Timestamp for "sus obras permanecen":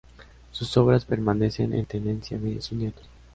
0.51-1.73